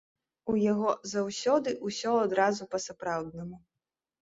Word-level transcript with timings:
У 0.53 0.53
яго 0.71 0.93
заўсёды 1.11 1.75
ўсё 1.89 2.15
адразу 2.23 2.69
па-сапраўднаму. 2.73 3.63